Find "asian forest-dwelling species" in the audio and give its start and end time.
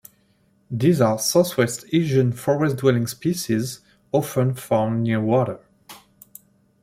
1.93-3.81